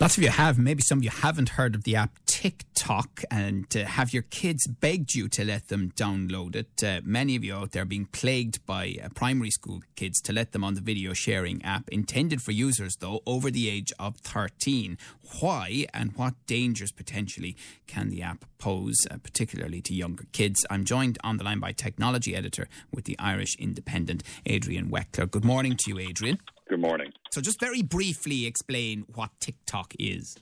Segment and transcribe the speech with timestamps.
[0.00, 3.66] Lots of you have, maybe some of you haven't heard of the app TikTok and
[3.76, 6.82] uh, have your kids begged you to let them download it.
[6.82, 10.52] Uh, many of you out there being plagued by uh, primary school kids to let
[10.52, 14.96] them on the video sharing app, intended for users though over the age of 13.
[15.40, 17.54] Why and what dangers potentially
[17.86, 20.64] can the app pose, uh, particularly to younger kids?
[20.70, 25.30] I'm joined on the line by technology editor with the Irish Independent, Adrian Weckler.
[25.30, 26.38] Good morning to you, Adrian.
[26.70, 27.12] Good morning.
[27.32, 30.38] So, just very briefly explain what TikTok is.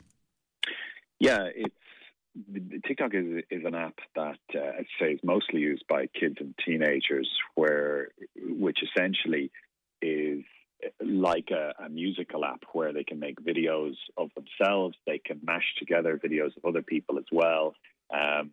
[1.18, 6.06] Yeah, it's TikTok is is an app that, uh, I'd say, is mostly used by
[6.08, 9.50] kids and teenagers, where which essentially
[10.02, 10.44] is
[11.00, 14.96] like a, a, musical app where they can make videos of themselves.
[15.06, 17.74] They can mash together videos of other people as well.
[18.12, 18.50] Um,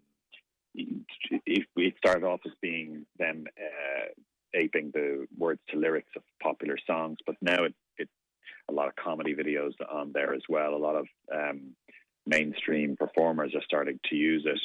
[0.74, 4.08] it, it, started off as being them uh,
[4.56, 8.10] aping the words to lyrics of popular songs, but now it, it
[8.70, 10.74] a lot of comedy videos on there as well.
[10.74, 11.76] A lot of um,
[12.26, 14.60] mainstream performers are starting to use it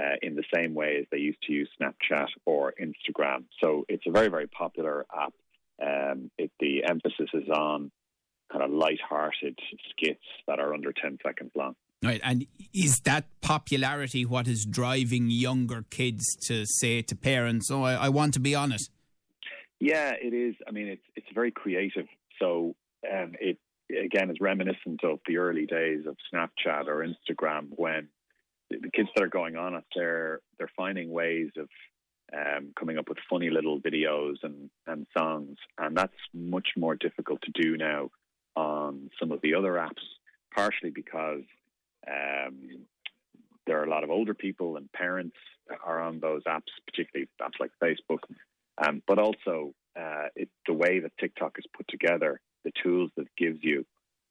[0.00, 3.44] uh, in the same way as they used to use Snapchat or Instagram.
[3.62, 5.32] So it's a very, very popular app.
[5.82, 7.90] Um, it, the emphasis is on
[8.50, 9.58] kind of light-hearted
[9.90, 11.74] skits that are under 10 seconds long.
[12.02, 17.82] Right, and is that popularity what is driving younger kids to say to parents, "Oh,
[17.82, 18.82] I, I want to be on it"?
[19.80, 20.54] Yeah, it is.
[20.66, 22.06] I mean, it's it's very creative.
[22.38, 22.74] So
[23.10, 23.58] um, it
[23.90, 28.08] again is reminiscent of the early days of Snapchat or Instagram when
[28.70, 31.68] the kids that are going on it they're they're finding ways of
[32.34, 37.40] um, coming up with funny little videos and, and songs and that's much more difficult
[37.42, 38.10] to do now
[38.56, 40.02] on some of the other apps
[40.52, 41.44] partially because
[42.08, 42.56] um,
[43.66, 45.36] there are a lot of older people and parents
[45.84, 48.20] are on those apps particularly apps like Facebook
[48.84, 53.26] um, but also uh, it, the way that TikTok is put together the tools that
[53.36, 53.84] gives you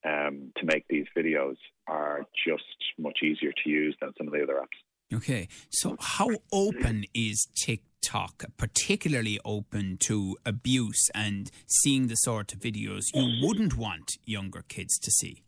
[0.05, 1.55] um, to make these videos
[1.87, 2.63] are just
[2.97, 5.15] much easier to use than some of the other apps.
[5.15, 12.59] Okay, so how open is TikTok, particularly open to abuse and seeing the sort of
[12.59, 15.43] videos you wouldn't want younger kids to see?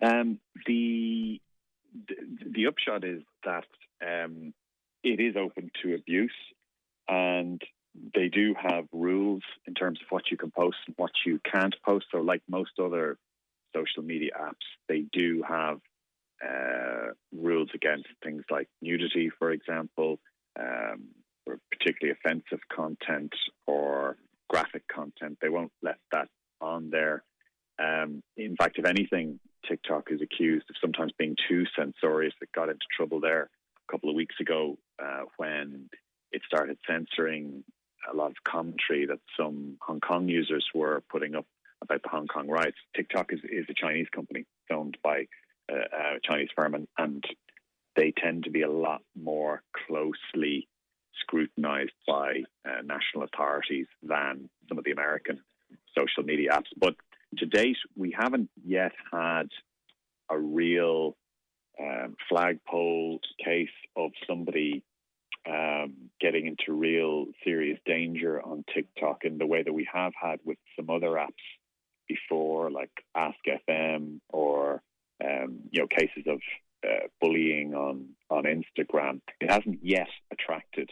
[0.00, 1.40] Um, the,
[2.08, 2.14] the,
[2.52, 3.64] the upshot is that
[4.02, 4.54] um,
[5.02, 6.32] it is open to abuse,
[7.08, 7.60] and
[8.14, 11.74] they do have rules in terms of what you can post and what you can't
[11.84, 12.06] post.
[12.10, 13.18] So, like most other
[13.74, 15.80] social media apps, they do have
[16.44, 20.18] uh, rules against things like nudity, for example,
[20.58, 21.08] um,
[21.46, 23.32] or particularly offensive content
[23.66, 24.16] or
[24.48, 25.38] graphic content.
[25.40, 26.28] They won't let that
[26.60, 27.22] on there.
[27.78, 32.34] Um, in fact, if anything, TikTok is accused of sometimes being too censorious.
[32.40, 33.50] It got into trouble there
[33.88, 35.88] a couple of weeks ago uh, when
[36.32, 37.64] it started censoring
[38.14, 41.46] a lot of commentary that some Hong Kong users were putting up
[41.82, 42.76] about the Hong Kong riots.
[42.96, 45.26] TikTok is, is a Chinese company owned by
[45.70, 47.24] uh, a Chinese firm, and, and
[47.96, 50.68] they tend to be a lot more closely
[51.20, 55.40] scrutinized by uh, national authorities than some of the American
[55.96, 56.70] social media apps.
[56.76, 56.94] But
[57.38, 59.48] to date, we haven't yet had
[60.30, 61.16] a real
[61.80, 64.82] um, flagpole case of somebody
[65.48, 70.40] um, getting into real serious danger on TikTok in the way that we have had
[70.44, 71.32] with some other apps
[72.08, 74.82] before, like Ask FM or
[75.22, 76.40] um, you know cases of
[76.84, 79.20] uh, bullying on on Instagram.
[79.40, 80.90] It hasn't yet attracted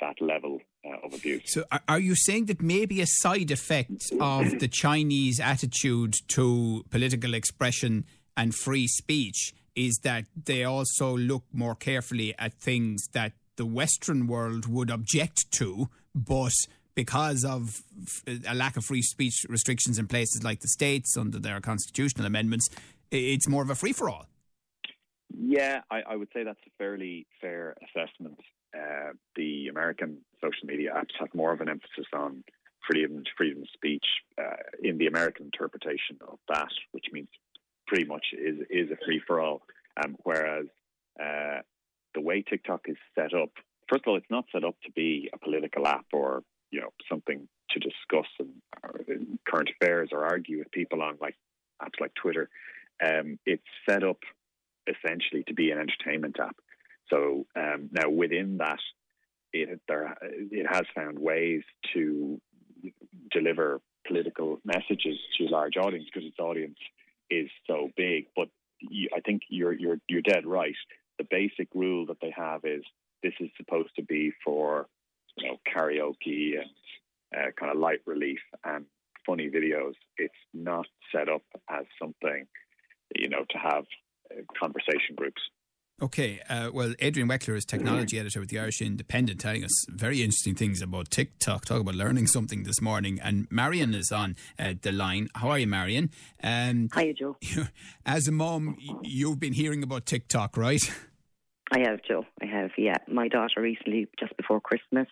[0.00, 1.42] that level uh, of abuse.
[1.46, 7.34] So, are you saying that maybe a side effect of the Chinese attitude to political
[7.34, 8.04] expression
[8.36, 14.26] and free speech is that they also look more carefully at things that the Western
[14.26, 16.52] world would object to, but
[16.96, 17.80] because of
[18.26, 22.68] a lack of free speech restrictions in places like the States under their constitutional amendments,
[23.12, 24.26] it's more of a free for all.
[25.32, 28.40] Yeah, I, I, would say that's a fairly fair assessment.
[28.76, 32.42] Uh, the American social media apps have more of an emphasis on
[32.90, 34.04] freedom, freedom of speech
[34.38, 37.28] uh, in the American interpretation of that, which means
[37.86, 39.62] pretty much is is a free for all.
[40.02, 40.66] Um, whereas
[41.22, 41.60] uh,
[42.14, 43.50] the way TikTok is set up,
[43.88, 46.92] first of all, it's not set up to be a political app or you know
[47.08, 51.36] something to discuss and current affairs or argue with people on like
[51.82, 52.48] apps like Twitter.
[53.04, 54.18] Um, it's set up
[54.86, 56.56] essentially to be an entertainment app.
[57.10, 58.78] So um, now within that,
[59.52, 61.62] it there it has found ways
[61.94, 62.40] to
[63.30, 66.78] deliver political messages to a large audience because its audience
[67.30, 68.26] is so big.
[68.34, 68.48] But
[68.80, 70.74] you, I think you're you're you're dead right.
[71.22, 72.82] The basic rule that they have is
[73.22, 74.88] this is supposed to be for
[75.36, 76.70] you know karaoke and
[77.36, 78.86] uh, kind of light relief and
[79.24, 79.94] funny videos.
[80.16, 82.46] It's not set up as something
[83.14, 83.84] you know to have
[84.30, 85.40] uh, conversation groups.
[86.02, 90.20] Okay, uh, well, Adrian Weckler is technology editor with the Irish Independent, telling us very
[90.20, 91.64] interesting things about TikTok.
[91.64, 93.20] Talk about learning something this morning.
[93.22, 95.28] And Marion is on uh, the line.
[95.36, 96.10] How are you, Marion?
[96.42, 97.36] Um, Hi, Joe.
[98.06, 100.82] As a mom, you've been hearing about TikTok, right?
[101.72, 102.26] I have, Joe.
[102.40, 102.98] I have, yeah.
[103.08, 105.08] My daughter recently, just before Christmas,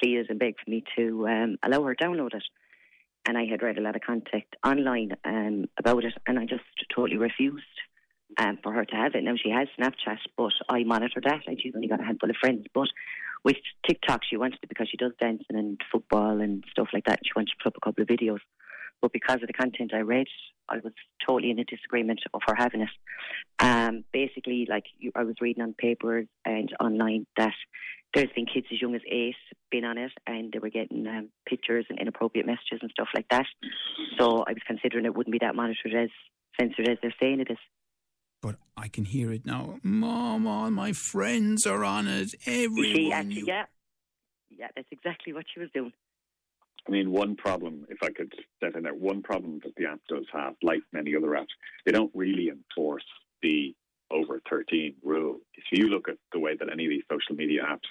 [0.00, 2.44] pleaded and begged for me to um, allow her download it.
[3.26, 6.62] And I had read a lot of content online um, about it, and I just
[6.94, 7.64] totally refused
[8.38, 9.24] um, for her to have it.
[9.24, 11.40] Now she has Snapchat, but I monitor that.
[11.48, 12.88] Like she's only got a handful of friends, but
[13.42, 17.20] with TikTok, she wanted it because she does dancing and football and stuff like that.
[17.24, 18.40] She wanted to put up a couple of videos,
[19.04, 20.28] but because of the content I read,
[20.66, 20.94] I was
[21.28, 22.88] totally in a disagreement of her having it.
[23.58, 27.52] Um, basically, like you, I was reading on papers and online that
[28.14, 29.36] there's been kids as young as eight
[29.70, 33.26] been on it, and they were getting um, pictures and inappropriate messages and stuff like
[33.30, 33.44] that.
[34.18, 36.08] So I was considering it wouldn't be that monitored as
[36.58, 37.58] censored as they're saying it is
[38.40, 39.78] but I can hear it now.
[39.82, 42.34] Mom, all my friends are on it.
[42.46, 42.94] Everyone.
[42.94, 43.64] She actually, yeah,
[44.50, 45.94] yeah, that's exactly what she was doing.
[46.86, 50.00] I mean, one problem, if I could step in there, one problem that the app
[50.08, 51.54] does have, like many other apps,
[51.86, 53.04] they don't really enforce
[53.42, 53.74] the
[54.10, 55.38] over 13 rule.
[55.54, 57.88] If you look at the way that any of these social media apps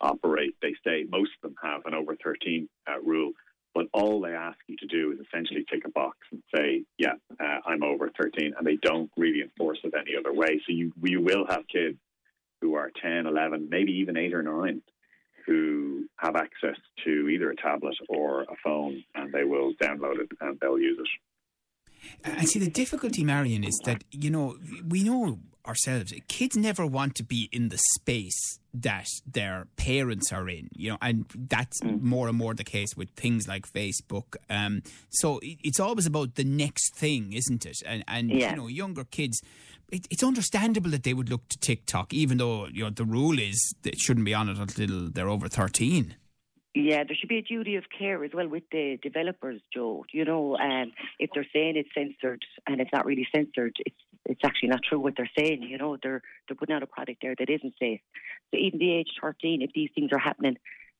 [0.00, 3.32] operate, they say most of them have an over 13 uh, rule.
[3.74, 7.14] But all they ask you to do is essentially tick a box and say, "Yeah,
[7.40, 10.60] uh, I'm over 13," and they don't really enforce it any other way.
[10.64, 11.98] So you you will have kids
[12.60, 14.80] who are 10, 11, maybe even eight or nine,
[15.46, 20.30] who have access to either a tablet or a phone, and they will download it
[20.40, 21.08] and they'll use it.
[22.24, 24.56] And see, the difficulty, Marion, is that you know
[24.86, 26.12] we know ourselves.
[26.28, 30.98] Kids never want to be in the space that their parents are in, you know,
[31.00, 32.00] and that's mm.
[32.02, 34.36] more and more the case with things like Facebook.
[34.50, 37.78] Um, so it's always about the next thing, isn't it?
[37.86, 38.50] And and yeah.
[38.50, 39.40] you know, younger kids.
[39.94, 43.38] It, it's understandable that they would look to TikTok, even though you know the rule
[43.38, 46.16] is it shouldn't be on it until they're over thirteen.
[46.74, 50.04] Yeah, there should be a duty of care as well with the developers, Joe.
[50.12, 54.40] You know, um, if they're saying it's censored and it's not really censored, it's it's
[54.44, 55.62] actually not true what they're saying.
[55.62, 58.00] You know, they're they're putting out a product there that isn't safe.
[58.50, 60.56] So even the age 13, if these things are happening,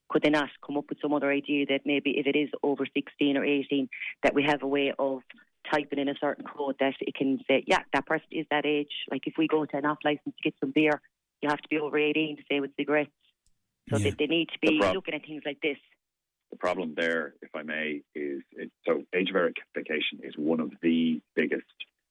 [0.09, 2.87] could they not come up with some other idea that maybe if it is over
[2.87, 3.89] 16 or 18,
[4.23, 5.23] that we have a way of
[5.71, 8.93] typing in a certain code that it can say, yeah, that person is that age.
[9.11, 11.01] Like if we go to an off license to get some beer,
[11.43, 13.11] you have to be over 18 to say with cigarettes.
[13.91, 14.05] So yeah.
[14.05, 15.77] they, they need to be prob- looking at things like this.
[16.51, 21.21] The problem there, if I may, is it, so age verification is one of the
[21.35, 21.65] biggest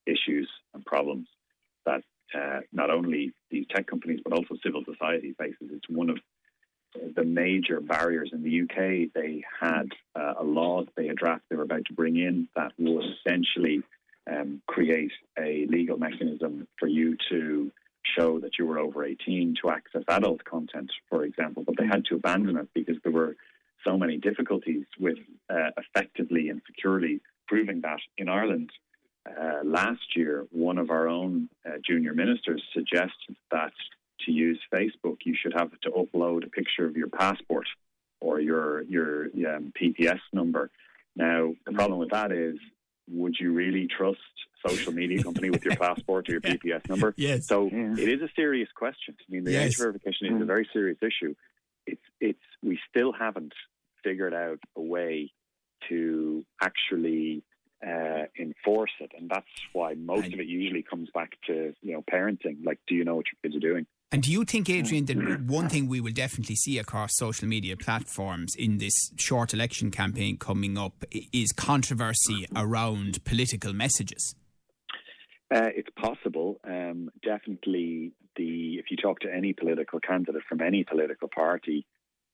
[0.05, 1.27] issues and problems
[1.85, 2.03] that
[2.35, 5.69] uh, not only these tech companies but also civil society faces.
[5.71, 6.17] It's one of
[7.15, 9.11] the major barriers in the UK.
[9.13, 12.71] They had uh, a law they had drafted they were about to bring in that
[12.77, 13.81] would essentially
[14.29, 17.71] um, create a legal mechanism for you to
[18.17, 22.05] show that you were over 18 to access adult content, for example, but they had
[22.05, 23.35] to abandon it because there were
[23.85, 25.17] so many difficulties with
[25.49, 28.71] uh, effectively and securely proving that in Ireland.
[29.29, 33.73] Uh, last year, one of our own uh, junior ministers suggested that
[34.25, 37.67] to use Facebook, you should have to upload a picture of your passport
[38.19, 40.69] or your your um, PPS number.
[41.15, 42.57] Now, the problem with that is,
[43.09, 44.19] would you really trust
[44.65, 47.13] social media company with your passport or your PPS number?
[47.17, 47.47] Yes.
[47.47, 47.93] So yeah.
[47.97, 49.15] it is a serious question.
[49.19, 49.67] I mean, the yes.
[49.67, 50.41] age verification is mm.
[50.41, 51.35] a very serious issue.
[51.85, 53.53] It's it's we still haven't
[54.03, 55.31] figured out a way
[55.89, 57.43] to actually
[57.85, 61.93] uh, enforce it, and that's why most and, of it usually comes back to you
[61.93, 62.65] know parenting.
[62.65, 63.85] Like, do you know what your kids are doing?
[64.13, 67.75] And do you think, Adrian, that one thing we will definitely see across social media
[67.75, 71.03] platforms in this short election campaign coming up
[71.33, 74.35] is controversy around political messages?
[75.53, 76.59] Uh, it's possible.
[76.63, 81.85] Um, definitely, the if you talk to any political candidate from any political party,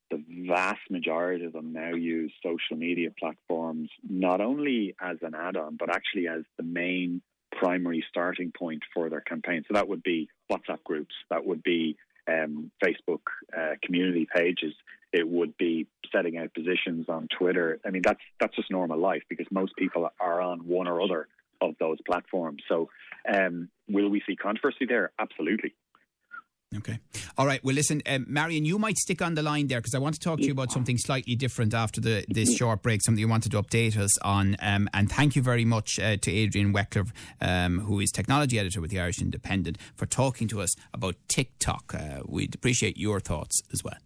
[0.10, 5.76] the vast majority of them now use social media platforms not only as an add-on,
[5.78, 7.22] but actually as the main
[7.52, 9.66] primary starting point for their campaign.
[9.68, 11.98] So that would be WhatsApp groups, that would be
[12.28, 13.22] um, Facebook
[13.58, 14.74] uh, community pages,
[15.12, 17.80] it would be setting out positions on Twitter.
[17.86, 21.28] I mean, that's that's just normal life because most people are on one or other
[21.62, 22.64] of those platforms.
[22.68, 22.90] So,
[23.34, 25.12] um, will we see controversy there?
[25.20, 25.74] Absolutely.
[26.78, 27.00] Okay.
[27.36, 27.64] All right.
[27.64, 30.22] Well, listen, um, Marion, you might stick on the line there because I want to
[30.22, 33.52] talk to you about something slightly different after the this short break, something you wanted
[33.54, 34.56] to update us on.
[34.62, 37.10] Um, and thank you very much uh, to Adrian Weckler,
[37.42, 41.96] um, who is technology editor with the Irish Independent, for talking to us about TikTok.
[41.96, 43.98] Uh, we'd appreciate your thoughts as well.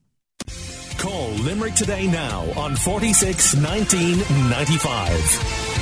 [0.97, 5.72] Call Limerick today now on 46 19 95.